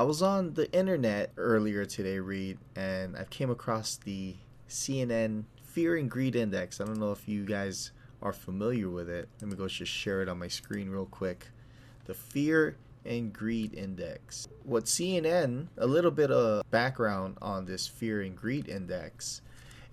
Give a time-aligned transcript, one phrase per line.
[0.00, 4.34] I was on the internet earlier today, Reid, and I came across the
[4.66, 6.80] CNN Fear and Greed Index.
[6.80, 7.92] I don't know if you guys
[8.22, 9.28] are familiar with it.
[9.42, 11.48] Let me go just share it on my screen real quick.
[12.06, 14.48] The Fear and Greed Index.
[14.64, 19.42] What CNN, a little bit of background on this Fear and Greed Index.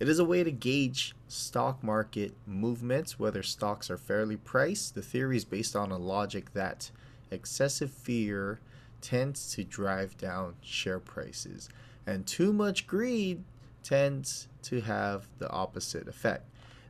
[0.00, 4.94] It is a way to gauge stock market movements, whether stocks are fairly priced.
[4.94, 6.90] The theory is based on a logic that
[7.30, 8.58] excessive fear
[9.00, 11.68] tends to drive down share prices,
[12.06, 13.44] and too much greed
[13.82, 16.44] tends to have the opposite effect.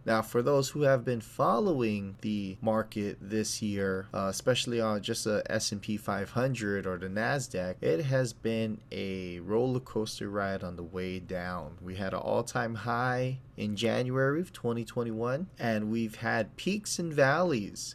[0.09, 5.25] Now, for those who have been following the market this year, uh, especially on just
[5.25, 10.83] the S&P 500 or the Nasdaq, it has been a roller coaster ride on the
[10.83, 11.77] way down.
[11.83, 17.95] We had an all-time high in January of 2021, and we've had peaks and valleys,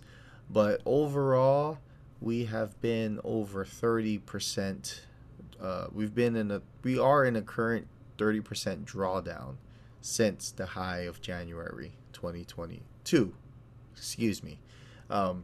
[0.51, 1.79] but overall,
[2.23, 4.99] we have been over 30%.
[5.61, 9.55] Uh, we've been in a we are in a current 30% drawdown
[10.01, 13.33] since the high of January 2022.
[13.95, 14.57] Excuse me.
[15.09, 15.43] Um,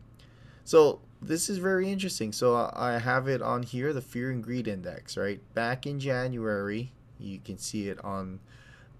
[0.64, 2.32] so this is very interesting.
[2.32, 5.42] So I have it on here, the Fear and Greed Index, right?
[5.54, 8.40] Back in January, you can see it on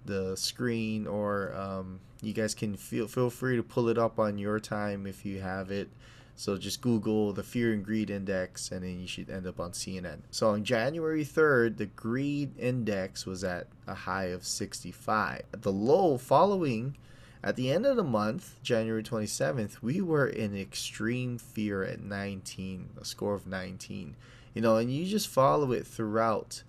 [0.06, 4.38] the screen, or um, you guys can feel feel free to pull it up on
[4.38, 5.90] your time if you have it.
[6.40, 9.74] So just Google the Fear and Greed Index, and then you should end up on
[9.74, 10.20] CNN.
[10.32, 15.42] So on January 3rd, the Greed Index was at a high of 65.
[15.52, 16.96] At the low following,
[17.44, 22.92] at the end of the month, January 27th, we were in extreme fear at 19,
[23.02, 24.16] a score of 19.
[24.54, 26.64] You know, and you just follow it throughout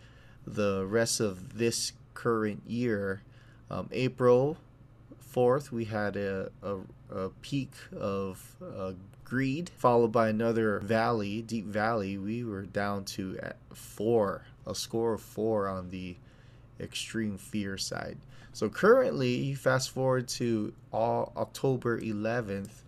[0.45, 3.23] the rest of this current year.
[3.71, 4.57] Um, April
[5.35, 6.77] 4th, we had a, a,
[7.15, 8.93] a peak of uh,
[9.25, 12.19] greed, followed by another valley, deep valley.
[12.19, 13.39] We were down to
[13.73, 16.17] four, a score of four on the
[16.81, 18.19] extreme fear side.
[18.53, 22.83] So currently, you fast forward to all October 11th,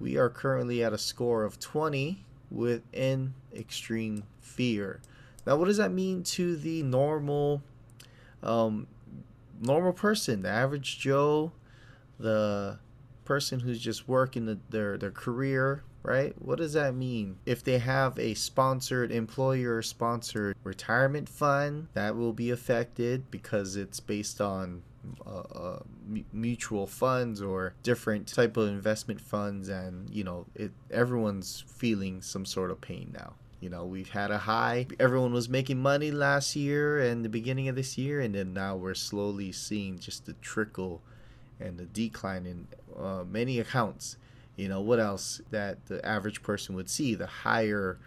[0.00, 5.00] we are currently at a score of 20 within extreme fear.
[5.46, 7.62] Now, what does that mean to the normal,
[8.42, 8.88] um,
[9.60, 11.52] normal person, the average Joe,
[12.24, 12.78] the
[13.24, 16.34] person who's just working the, their their career right?
[16.38, 17.38] What does that mean?
[17.46, 24.00] If they have a sponsored employer sponsored retirement fund that will be affected because it's
[24.00, 24.82] based on
[25.26, 25.78] uh, uh,
[26.32, 32.44] mutual funds or different type of investment funds and you know it everyone's feeling some
[32.44, 33.32] sort of pain now.
[33.60, 37.68] You know we've had a high everyone was making money last year and the beginning
[37.68, 41.00] of this year and then now we're slowly seeing just the trickle
[41.60, 42.66] and the decline in
[42.98, 44.16] uh, many accounts.
[44.56, 47.14] You know, what else that the average person would see?
[47.14, 47.98] The higher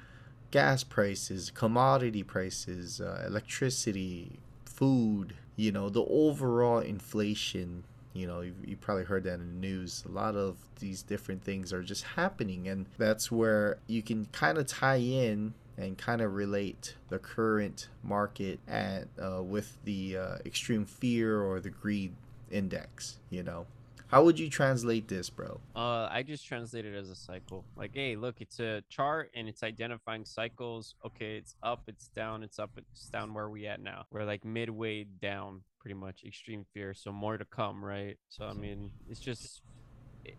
[0.52, 7.84] gas prices, commodity prices, uh, electricity, food, you know, the overall inflation.
[8.14, 10.04] You know, you, you probably heard that in the news.
[10.08, 14.58] A lot of these different things are just happening, and that's where you can kind
[14.58, 20.38] of tie in and kind of relate the current market at uh, with the uh,
[20.46, 22.14] extreme fear or the greed
[22.52, 23.66] index, you know.
[24.08, 25.60] How would you translate this, bro?
[25.76, 27.66] Uh, I just translate it as a cycle.
[27.76, 30.96] Like, hey, look, it's a chart and it's identifying cycles.
[31.06, 33.34] Okay, it's up, it's down, it's up, it's down.
[33.34, 34.06] Where we at now?
[34.10, 36.24] We're like midway down, pretty much.
[36.26, 36.94] Extreme fear.
[36.94, 38.18] So more to come, right?
[38.30, 39.62] So I mean, it's just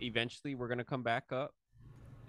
[0.01, 1.53] eventually we're gonna come back up.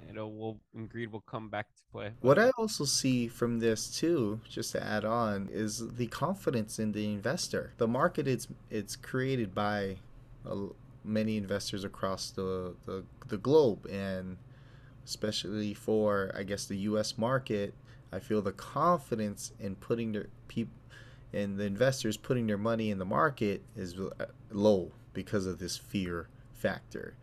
[0.08, 2.12] And it will and greed will come back to play.
[2.22, 6.92] What I also see from this too, just to add on, is the confidence in
[6.92, 7.74] the investor.
[7.78, 9.98] The market is it's created by
[10.46, 10.68] a,
[11.04, 14.38] many investors across the, the the globe, and
[15.06, 17.18] especially for I guess the U.S.
[17.18, 17.74] market,
[18.12, 20.74] I feel the confidence in putting their people
[21.34, 23.96] and the investors putting their money in the market is
[24.52, 27.16] low because of this fear factor.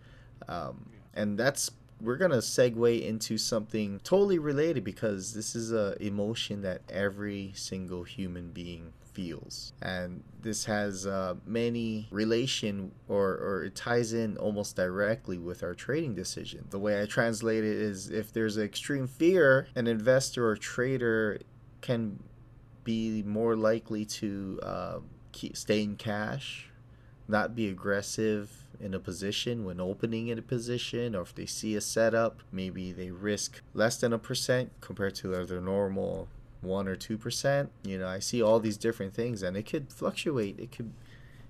[0.48, 1.70] Um, and that's
[2.00, 8.02] we're gonna segue into something totally related because this is a emotion that every single
[8.04, 9.72] human being feels.
[9.80, 15.74] And this has uh, many relation or, or it ties in almost directly with our
[15.74, 16.66] trading decision.
[16.68, 21.40] The way i translate it is if there's extreme fear an investor or trader
[21.80, 22.22] can
[22.84, 24.98] be more likely to uh,
[25.32, 26.68] keep, stay in cash
[27.28, 31.74] not be aggressive in a position when opening in a position or if they see
[31.74, 36.28] a setup maybe they risk less than a percent compared to their normal
[36.60, 39.92] one or two percent you know i see all these different things and it could
[39.92, 40.92] fluctuate it could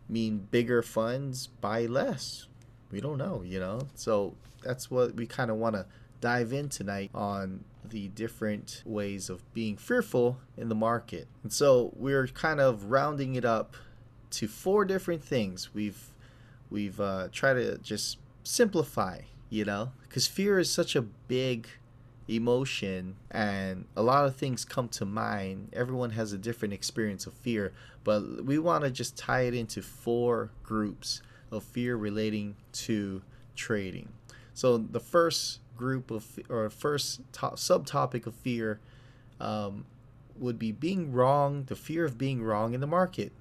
[0.09, 2.47] mean bigger funds buy less
[2.91, 5.87] we don't know you know so that's what we kind of want to
[6.21, 11.29] dive in tonight on the different ways of being fearful in the market.
[11.43, 13.77] And so we're kind of rounding it up
[14.33, 15.75] to four different things.
[15.75, 16.11] We've
[16.71, 19.21] we've uh, tried to just simplify,
[19.51, 21.69] you know, because fear is such a big
[22.29, 25.69] emotion and a lot of things come to mind.
[25.73, 27.73] Everyone has a different experience of fear,
[28.05, 33.23] but we want to just tie it into four groups of fear relating to
[33.55, 34.09] trading.
[34.55, 38.81] So the first group of or first top, subtopic of fear
[39.41, 39.85] um,
[40.39, 43.33] would be being wrong, the fear of being wrong in the market,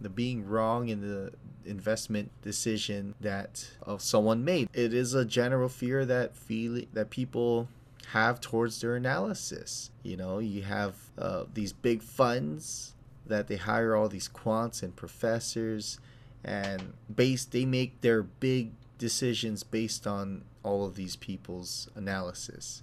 [0.00, 1.32] the being wrong in the
[1.70, 4.68] investment decision that uh, someone made.
[4.74, 7.68] It is a general fear that feel that people
[8.12, 9.90] have towards their analysis.
[10.02, 12.94] You know, you have uh, these big funds
[13.26, 16.00] that they hire all these quants and professors,
[16.44, 22.82] and base they make their big decisions based on all of these people's analysis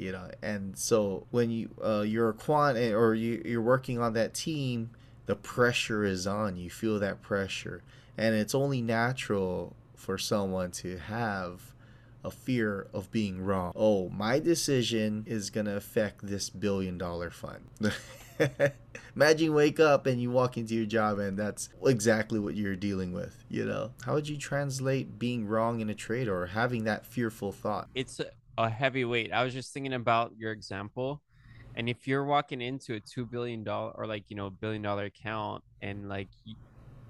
[0.00, 4.14] you know and so when you uh, you're a quant or you, you're working on
[4.14, 4.88] that team
[5.26, 7.82] the pressure is on you feel that pressure
[8.16, 11.74] and it's only natural for someone to have
[12.22, 17.30] a fear of being wrong oh my decision is going to affect this billion dollar
[17.30, 17.64] fund
[19.16, 23.12] Imagine wake up and you walk into your job and that's exactly what you're dealing
[23.12, 23.92] with, you know?
[24.04, 27.88] How would you translate being wrong in a trade or having that fearful thought?
[27.94, 29.32] It's a, heavy weight.
[29.32, 31.22] I was just thinking about your example.
[31.76, 35.64] And if you're walking into a $2 billion or like, you know, billion dollar account
[35.80, 36.28] and like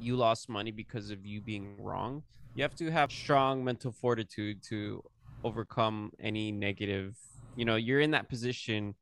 [0.00, 2.22] you, lost money because of you being wrong,
[2.54, 5.02] you have to have strong mental fortitude to
[5.44, 7.16] overcome any negative,
[7.56, 8.94] you know, you're in that position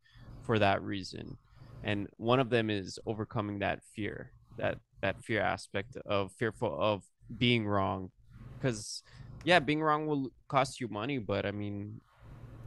[0.42, 1.36] for that reason.
[1.84, 7.04] And one of them is overcoming that fear that that fear aspect of fearful of
[7.38, 8.10] being wrong.
[8.58, 9.02] Because
[9.44, 12.00] yeah being wrong will cost you money but i mean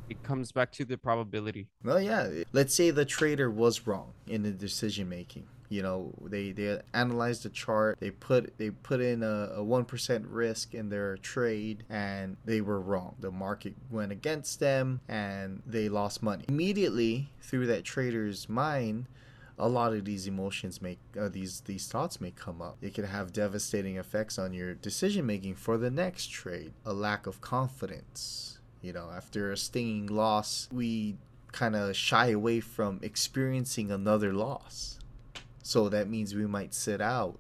[0.09, 1.69] it comes back to the probability.
[1.83, 6.51] Well yeah let's say the trader was wrong in the decision making you know they
[6.51, 11.15] they analyzed the chart they put they put in a, a 1% risk in their
[11.18, 13.15] trade and they were wrong.
[13.19, 16.44] The market went against them and they lost money.
[16.50, 19.06] Immediately through that trader's mind
[19.57, 22.77] a lot of these emotions make uh, these these thoughts may come up.
[22.81, 27.25] It can have devastating effects on your decision making for the next trade a lack
[27.27, 28.59] of confidence.
[28.81, 31.15] You know after a stinging loss we
[31.53, 34.97] kind of shy away from experiencing another loss
[35.63, 37.37] so that means we might sit out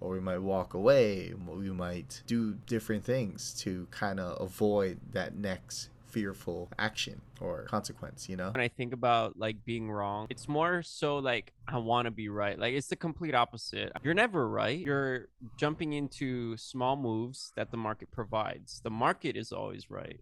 [0.00, 1.32] or we might walk away.
[1.46, 8.28] We might do different things to kind of avoid that next fearful action or consequence,
[8.28, 8.50] you know?
[8.50, 12.28] When I think about like being wrong, it's more so like I want to be
[12.28, 12.58] right.
[12.58, 13.92] Like it's the complete opposite.
[14.02, 14.78] You're never right.
[14.78, 18.80] You're jumping into small moves that the market provides.
[18.82, 20.20] The market is always right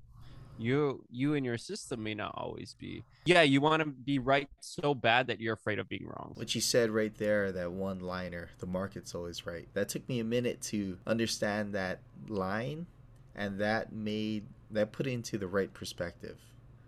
[0.58, 4.48] you you and your system may not always be yeah you want to be right
[4.60, 6.32] so bad that you're afraid of being wrong.
[6.34, 10.20] What you said right there that one liner the market's always right that took me
[10.20, 12.86] a minute to understand that line
[13.34, 16.38] and that made that put into the right perspective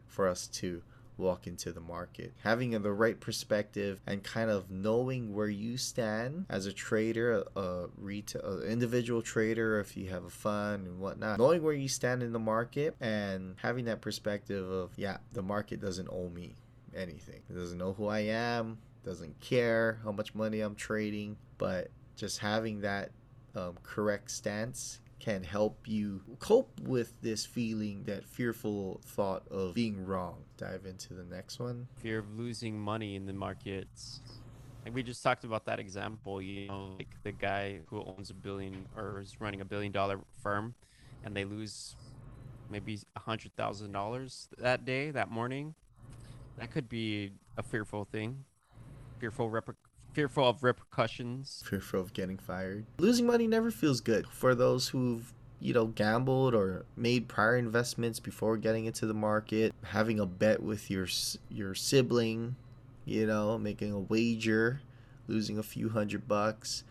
[0.07, 0.83] for us to
[1.21, 2.33] walk into the market.
[2.43, 7.87] Having the right perspective and kind of knowing where you stand as a trader, a
[7.97, 12.33] retail, individual trader, if you have a fund and whatnot, knowing where you stand in
[12.33, 16.57] the market and having that perspective of, yeah, the market doesn't owe me
[16.97, 17.41] anything.
[17.49, 22.39] It doesn't know who I am, doesn't care how much money I'm trading, but just
[22.39, 23.11] having that
[23.55, 30.05] um, correct stance can help you cope with this feeling, that fearful thought of being
[30.05, 30.43] wrong.
[30.57, 31.87] Dive into the next one.
[31.97, 34.21] Fear of losing money in the markets.
[34.85, 38.35] Like we just talked about that example, you know, like the guy who owns a
[38.35, 40.75] billion or is running a billion dollar firm
[41.23, 41.97] and they lose
[42.71, 45.75] maybe a hundred thousand dollars that day, that morning.
[46.59, 48.45] That could be a fearful thing.
[49.19, 49.77] Fearful rep-
[50.13, 51.63] fearful of repercussions.
[51.67, 52.87] Fearful of getting fired.
[52.99, 58.19] Losing money never feels good for those who've you know gambled or made prior investments
[58.19, 61.07] before getting into the market having a bet with your
[61.51, 62.57] your sibling
[63.05, 64.81] you know making a wager
[65.29, 66.83] losing a few hundred bucks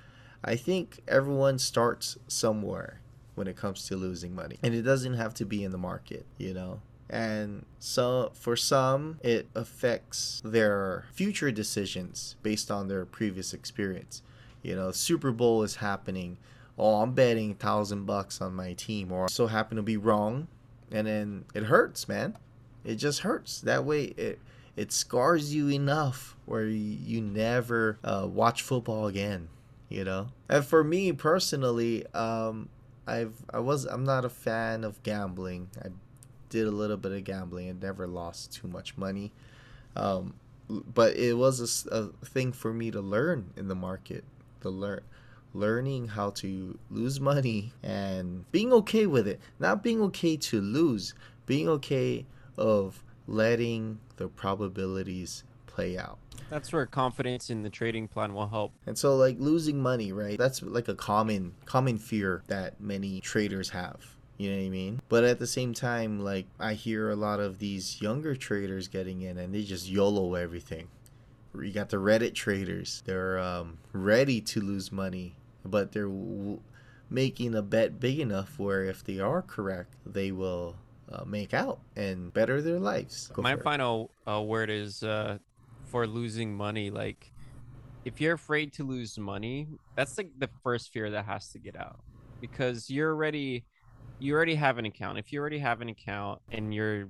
[0.44, 3.02] i think everyone starts somewhere
[3.34, 6.26] when it comes to losing money and it doesn't have to be in the market
[6.38, 6.80] you know
[7.10, 14.22] and so for some it affects their future decisions based on their previous experience.
[14.62, 16.38] You know super bowl is happening.
[16.78, 20.48] Oh i'm betting a thousand bucks on my team or so happen to be wrong.
[20.92, 22.38] And then it hurts man.
[22.84, 23.62] It just hurts.
[23.62, 24.40] That way it
[24.76, 29.50] it scars you enough where you, you never uh, watch football again
[29.90, 30.28] you know?
[30.48, 32.70] And for me personally um
[33.08, 35.70] i've i was i'm not a fan of gambling.
[35.84, 35.90] I
[36.50, 39.32] did a little bit of gambling and never lost too much money.
[39.96, 40.34] Um,
[40.70, 44.24] but it was a thing for me to learn in the market,
[44.62, 45.02] to learn
[45.54, 49.40] learning how to lose money and being okay with it.
[49.60, 51.16] Not being okay to lose,
[51.46, 52.26] being okay
[52.58, 56.18] of letting the probabilities play out.
[56.50, 58.74] That's where confidence in the trading plan will help.
[58.86, 60.38] And so like losing money, right?
[60.38, 64.16] That's like a common common fear that many traders have.
[64.40, 65.02] You know what I mean?
[65.10, 69.22] But at the same time, like I hear a lot of these younger traders getting
[69.22, 70.88] in and they just YOLO everything.
[71.54, 73.04] You got the Reddit traders.
[73.06, 76.62] They're um, ready to lose money, but they're w-
[77.10, 80.78] making a bet big enough where if they are correct, they will
[81.12, 83.30] uh, make out and better their lives.
[83.34, 85.40] Go My final uh, word is uh,
[85.88, 86.92] for losing money.
[86.92, 87.34] Like,
[88.06, 89.68] if you're afraid to lose money,
[89.98, 92.00] that's like the first fear that has to get out
[92.40, 93.66] because you're already
[94.20, 95.18] you already have an account.
[95.18, 97.10] If you already have an account and you're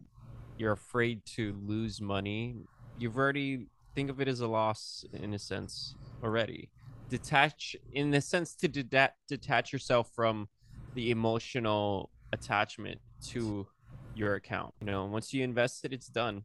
[0.58, 2.56] you're afraid to lose money,
[2.98, 6.70] you've already think of it as a loss in a sense already.
[7.10, 10.48] Detach in the sense to deda- detach yourself from
[10.94, 13.66] the emotional attachment to
[14.16, 14.74] your account.
[14.82, 16.44] You know, once you invest it, it's done.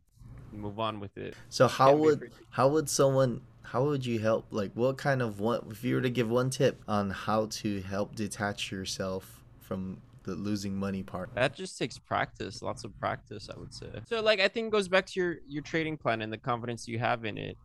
[0.52, 1.34] Move on with it.
[1.50, 5.40] So how Can't would how would someone how would you help like what kind of
[5.40, 9.98] one if you were to give one tip on how to help detach yourself from
[10.24, 11.30] the losing money part?
[11.34, 13.88] That just takes practice, lots of practice, I would say.
[14.06, 16.88] So like I think it goes back to your your trading plan and the confidence
[16.88, 17.56] you have in it.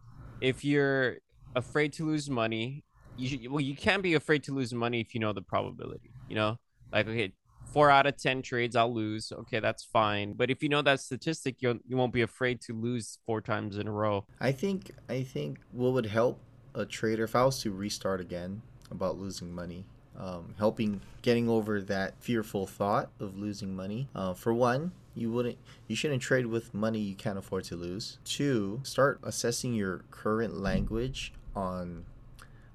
[0.42, 1.18] If you're
[1.56, 2.84] afraid to lose money,
[3.18, 6.12] you should, well you can't be afraid to lose money if you know the probability,
[6.28, 6.60] you know?
[6.92, 7.34] Like okay,
[7.74, 9.32] 4 out of 10 trades I'll lose.
[9.32, 10.34] Okay, that's fine.
[10.34, 13.78] But if you know that statistic, you you won't be afraid to lose 4 times
[13.78, 14.26] in a row.
[14.40, 16.40] I think I think what would help
[16.76, 18.62] a trader if I was to restart again
[18.92, 19.86] about losing money,
[20.20, 24.08] um, helping getting over that fearful thought of losing money.
[24.16, 25.58] Uh, for one, you wouldn't
[25.88, 28.18] you shouldn't trade with money you can't afford to lose.
[28.26, 32.06] Two, start assessing your current language on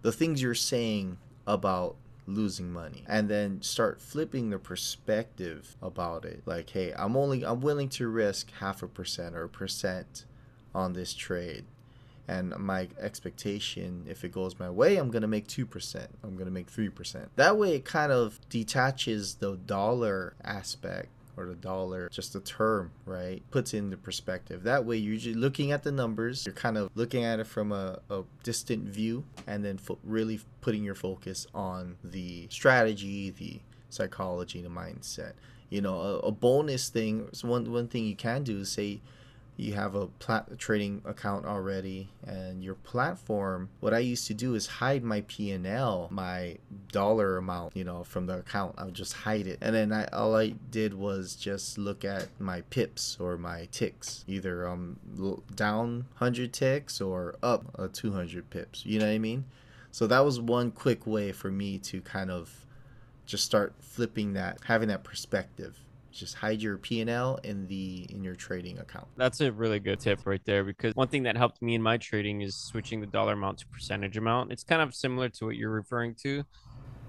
[0.03, 1.97] the things you're saying about
[2.27, 7.61] losing money and then start flipping the perspective about it like hey i'm only i'm
[7.61, 10.25] willing to risk half a percent or a percent
[10.75, 11.65] on this trade
[12.29, 16.47] and my expectation if it goes my way i'm going to make 2% i'm going
[16.47, 22.09] to make 3% that way it kind of detaches the dollar aspect or the dollar
[22.11, 23.43] just the term right?
[23.51, 24.63] Puts in the perspective.
[24.63, 28.01] That way you're looking at the numbers you're kind of looking at it from a,
[28.11, 34.63] a distant view and then fo- really putting your focus on the strategy the psychology
[34.63, 35.33] the mindset.
[35.71, 39.01] You know a, a bonus thing so one, one thing you can do is say
[39.57, 44.55] you have a plat- trading account already and your platform what i used to do
[44.55, 46.57] is hide my p&l my
[46.95, 48.75] dollar amount you know from the account.
[48.79, 49.59] I would just hide it.
[49.61, 54.25] And then I, all i did was just look at my pips or my ticks
[54.29, 54.99] either um
[55.55, 59.45] down 100 ticks or up uh, 200 pips you know what i mean?
[59.91, 62.67] So that was one quick way for me to kind of
[63.27, 65.79] just start flipping that having that perspective
[66.15, 69.07] just hide your p&l in the in your trading account.
[69.17, 71.97] That's a really good tip right there because one thing that helped me in my
[71.97, 74.53] trading is switching the dollar amount to percentage amount.
[74.53, 76.45] It's kind of similar to what you're referring to,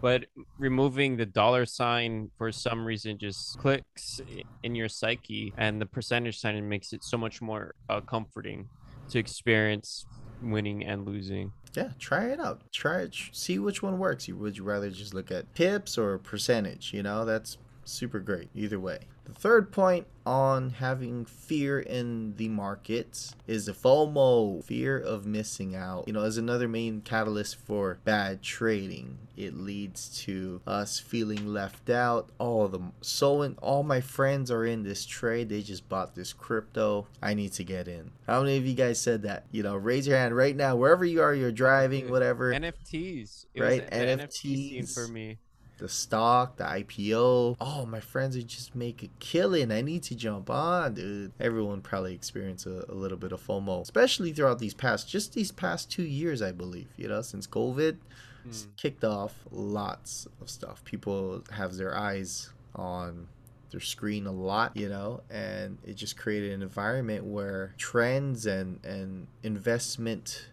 [0.02, 0.26] but
[0.58, 4.22] removing the dollar sign for some reason just clicks
[4.64, 8.68] in your psyche, and the percentage sign makes it so much more uh, comforting
[9.10, 10.06] to experience
[10.42, 11.52] winning and losing.
[11.76, 12.62] yeah try it out.
[12.72, 13.16] Try it.
[13.32, 14.28] See which one works.
[14.28, 16.94] You would you rather just look at pips or percentage?
[16.94, 22.48] You know that's super great either way the third point on having fear in the
[22.48, 26.08] markets is the FOMO, fear of missing out.
[26.08, 31.90] You know, as another main catalyst for bad trading, it leads to us feeling left
[31.90, 32.30] out.
[32.38, 35.50] All the so in all my friends are in this trade.
[35.50, 37.08] They just bought this crypto.
[37.22, 38.12] I need to get in.
[38.28, 39.46] How many of you guys said that?
[39.52, 41.34] You know, raise your hand right now, wherever you are.
[41.34, 42.54] You're driving, whatever.
[42.54, 45.40] NFTs, it Right, NFTs NFT for me.
[45.78, 47.58] The stock, the IPO.
[47.60, 49.72] Oh, my friends are just making killing.
[49.72, 51.34] I need to jump on, dude.
[51.40, 55.52] Everyone probably experienced a, a little bit of FOMO, especially throughout these past, just these
[55.52, 56.88] past two years, I believe.
[56.98, 57.98] You know, since COVID
[58.46, 58.52] Hmm.
[58.78, 60.84] kicked off, lots of stuff.
[60.86, 63.28] People have their eyes on
[63.72, 68.86] their screen a lot, you know, and it just created an environment where trends and
[68.86, 70.46] and investment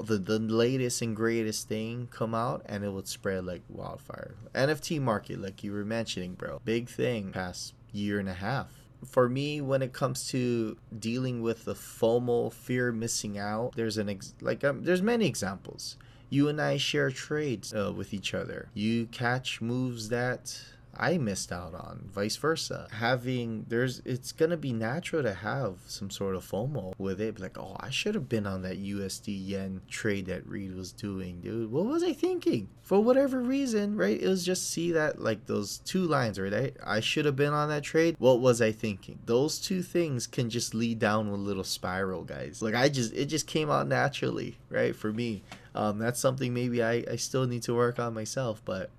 [0.00, 4.34] the the latest and greatest thing come out and it would spread like wildfire.
[4.54, 8.68] NFT market, like you were mentioning, bro, big thing past year and a half.
[9.04, 14.08] For me, when it comes to dealing with the FOMO, fear missing out, there's an
[14.08, 15.96] ex- like um, there's many examples.
[16.30, 18.68] You and I share trades uh, with each other.
[18.72, 20.62] You catch moves that
[20.96, 22.86] I missed out on, vice versa.
[22.92, 27.40] Having there's it's gonna be natural to have some sort of FOMO with it.
[27.40, 31.40] Like, oh, I should have been on that USD yen trade that Reid was doing,
[31.40, 31.72] dude.
[31.72, 32.68] What was I thinking?
[32.82, 34.20] For whatever reason, right?
[34.20, 36.52] It was just see that like those two lines, right?
[36.84, 38.16] I, I should have been on that trade.
[38.18, 39.18] What was I thinking?
[39.24, 42.60] Those two things can just lead down a little spiral, guys.
[42.60, 44.94] Like I just it just came out naturally, right?
[44.94, 45.42] For me.
[45.74, 48.90] Um, that's something maybe I, I still need to work on myself, but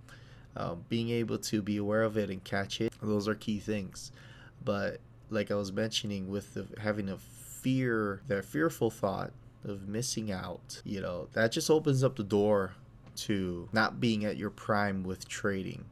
[0.55, 4.11] um, being able to be aware of it and catch it those are key things.
[4.63, 9.31] But like i was mentioning with the, having a fear that fearful thought
[9.63, 12.73] of missing out you know that just opens up the door
[13.15, 15.85] to not being at your prime with trading.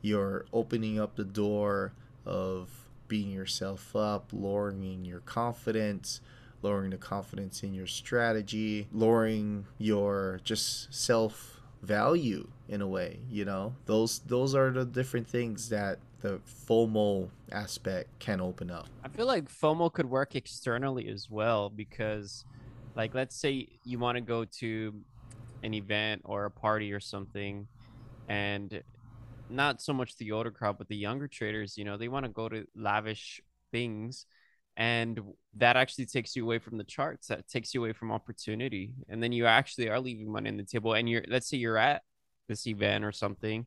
[0.00, 1.92] You're opening up the door
[2.24, 2.68] of
[3.08, 6.20] beating yourself up lowering your confidence
[6.62, 11.53] lowering the confidence in your strategy lowering your just self
[11.84, 17.28] value in a way you know those those are the different things that the FOMO
[17.52, 18.86] aspect can open up.
[19.04, 22.46] I feel like FOMO could work externally as well because,
[22.96, 24.94] like, let's say you want to go to
[25.62, 27.68] an event or a party or something,
[28.26, 28.82] and
[29.50, 32.32] not so much the older crowd, but the younger traders, you know, they want to
[32.32, 34.24] go to lavish things
[34.76, 35.20] and
[35.56, 39.22] that actually takes you away from the charts that takes you away from opportunity and
[39.22, 42.02] then you actually are leaving money on the table and you're let's say you're at
[42.48, 43.66] this event or something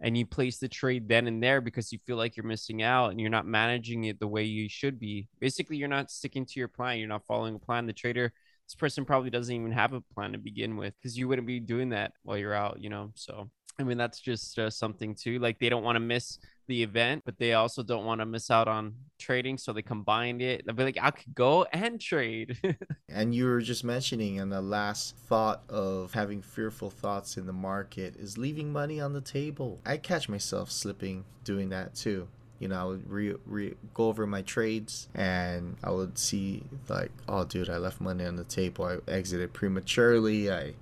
[0.00, 3.10] and you place the trade then and there because you feel like you're missing out
[3.10, 6.58] and you're not managing it the way you should be basically you're not sticking to
[6.58, 8.32] your plan you're not following a plan the trader
[8.68, 11.60] this person probably doesn't even have a plan to begin with because you wouldn't be
[11.60, 15.38] doing that while you're out you know so I mean, that's just uh, something too.
[15.38, 16.38] Like they don't want to miss
[16.72, 19.58] the event, but they also don't want to miss out on trading.
[19.58, 20.62] So they combined it.
[20.64, 22.56] They'll be like, I could go and trade.
[23.10, 27.52] and you were just mentioning, and the last thought of having fearful thoughts in the
[27.52, 29.80] market is leaving money on the table.
[29.84, 32.26] I catch myself slipping doing that too.
[32.58, 37.10] You know, I would re, re, go over my trades and I would see, like,
[37.28, 38.86] oh, dude, I left money on the table.
[38.86, 40.50] I exited prematurely.
[40.50, 40.72] I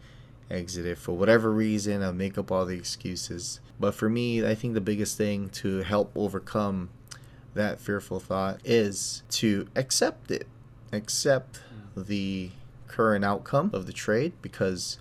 [0.50, 2.02] exit it for whatever reason.
[2.02, 3.60] I'll make up all the excuses.
[3.78, 6.90] But for me, I think the biggest thing to help overcome
[7.54, 10.46] that fearful thought is to accept it.
[10.92, 11.60] Accept
[11.96, 12.06] mm.
[12.06, 12.50] the
[12.86, 14.98] current outcome of the trade because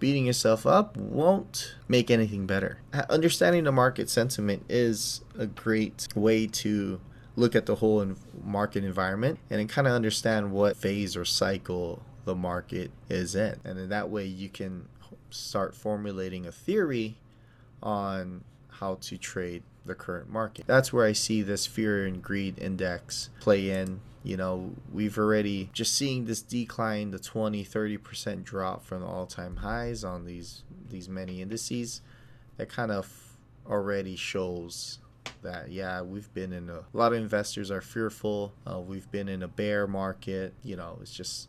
[0.00, 2.78] beating yourself up won't make anything better.
[2.92, 7.00] Uh, understanding the market sentiment is a great way to
[7.36, 12.34] look at the whole market environment and kind of understand what phase or cycle the
[12.34, 13.58] market is in.
[13.64, 14.86] And in that way, you can
[15.30, 17.16] start formulating a theory
[17.82, 20.66] on how to trade the current market.
[20.66, 24.00] That's where I see this fear and greed index play in.
[24.22, 29.56] You know, we've already just seeing this decline, the 20, 30% drop from the all-time
[29.56, 32.02] highs on these these many indices.
[32.58, 34.98] That kind of already shows
[35.42, 39.28] that yeah we've been in a, a lot of investors are fearful uh, we've been
[39.28, 41.48] in a bear market you know it's just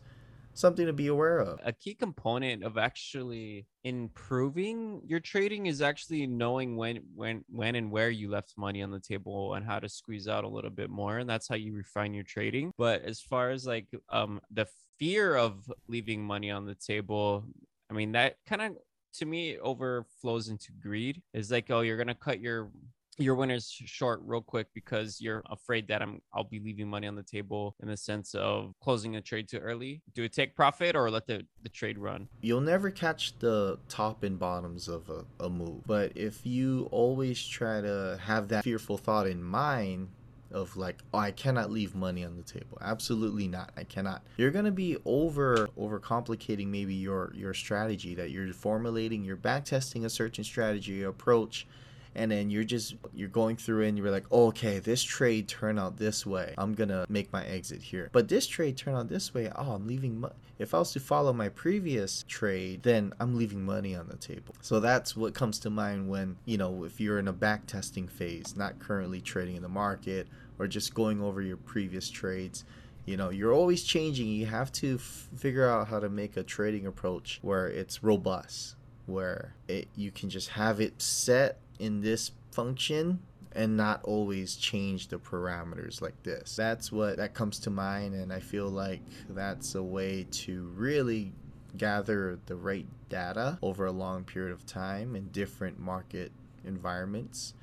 [0.54, 1.58] something to be aware of.
[1.64, 7.90] A key component of actually improving your trading is actually knowing when when when and
[7.90, 10.90] where you left money on the table and how to squeeze out a little bit
[10.90, 12.72] more and that's how you refine your trading.
[12.76, 14.66] But as far as like um the
[14.98, 17.44] fear of leaving money on the table,
[17.90, 18.76] I mean that kind of
[19.14, 21.22] to me overflows into greed.
[21.32, 22.70] Is like oh you're going to cut your
[23.20, 27.14] your winners short real quick because you're afraid that I'm I'll be leaving money on
[27.14, 30.02] the table in the sense of closing a trade too early.
[30.14, 32.28] Do it take profit or let the, the trade run?
[32.40, 35.86] You'll never catch the top and bottoms of a, a move.
[35.86, 40.08] But if you always try to have that fearful thought in mind,
[40.52, 44.50] of like oh i cannot leave money on the table absolutely not i cannot you're
[44.50, 50.04] to be over over complicating maybe your your strategy that you're formulating you're back testing
[50.04, 51.68] a certain strategy approach
[52.14, 55.78] and then you're just you're going through and you're like oh, okay this trade turned
[55.78, 56.54] out this way.
[56.58, 58.10] I'm gonna make my exit here.
[58.12, 59.50] But this trade turned out this way.
[59.54, 63.64] Oh i'm leaving mo- if i was to follow my previous trade then i'm leaving
[63.64, 64.54] money on the table.
[64.60, 68.08] So that's what comes to mind when you know if you're in a back testing
[68.08, 72.64] phase not currently trading in the market or just going over your previous trades
[73.06, 74.28] you know you're always changing.
[74.28, 78.76] You have to f- figure out how to make a trading approach where it's robust
[79.06, 83.20] where it you can just have it set in this function
[83.52, 86.54] and not always change the parameters like this.
[86.54, 91.32] That's what that comes to mind and I feel like that's a way to really
[91.76, 96.30] gather the right data over a long period of time in different market
[96.64, 97.54] environments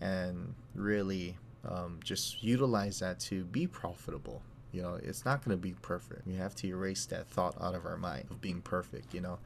[0.00, 1.36] and really
[1.68, 4.42] um, just utilize that to be profitable.
[4.72, 6.26] You know, it's not going to be perfect.
[6.26, 9.38] We have to erase that thought out of our mind of being perfect, you know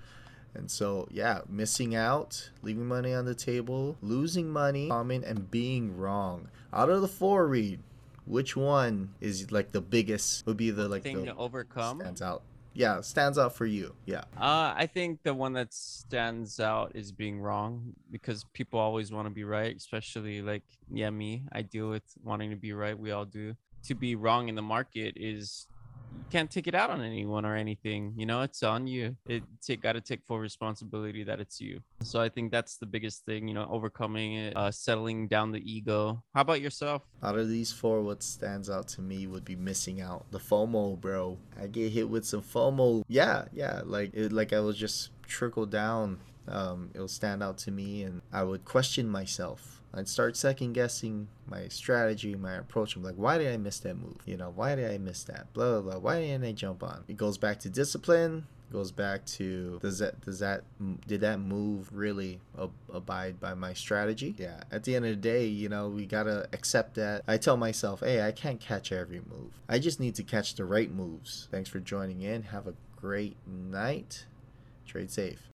[0.55, 5.97] And so, yeah, missing out, leaving money on the table, losing money, common, and being
[5.97, 6.49] wrong.
[6.73, 7.81] Out of the four, Reid
[8.27, 10.47] which one is like the biggest?
[10.47, 12.01] Would be the like thing the to overcome.
[12.01, 12.43] stands out.
[12.73, 13.95] Yeah, stands out for you.
[14.05, 14.25] Yeah.
[14.37, 19.27] Uh, I think the one that stands out is being wrong because people always want
[19.27, 21.45] to be right, especially like yeah, me.
[21.53, 22.99] I deal with wanting to be right.
[22.99, 23.55] We all do.
[23.85, 25.69] To be wrong in the market is
[26.31, 28.13] can't take it out on anyone or anything.
[28.17, 29.17] You know, it's on you.
[29.27, 31.81] It take got to take full responsibility that it's you.
[32.03, 33.47] So I think that's the biggest thing.
[33.47, 36.23] You know, overcoming it, uh, settling down the ego.
[36.35, 37.03] How about yourself?
[37.23, 40.27] Out of these four, what stands out to me would be missing out.
[40.31, 41.39] The FOMO, bro.
[41.61, 43.05] I get hit with some FOMO.
[43.09, 43.83] Yeah, yeah.
[43.85, 46.19] Like it, like I was just trickle down.
[46.49, 49.81] Um, it'll stand out to me, and I would question myself.
[49.97, 52.97] I'd start second guessing my strategy, my approach.
[52.97, 54.17] I'm like, why did I miss that move?
[54.27, 55.53] You know, why did I miss that?
[55.53, 56.01] Blah blah blah.
[56.01, 57.05] Why didn't I jump on?
[57.09, 58.47] It goes back to discipline.
[58.73, 60.65] Goes back to does that does that
[61.07, 64.35] did that move really ab- abide by my strategy?
[64.37, 64.65] Yeah.
[64.73, 67.23] At the end of the day, you know, we gotta accept that.
[67.29, 69.53] I tell myself, hey, I can't catch every move.
[69.69, 71.47] I just need to catch the right moves.
[71.53, 72.43] Thanks for joining in.
[72.43, 74.27] Have a great night.
[74.87, 75.53] Trade safe.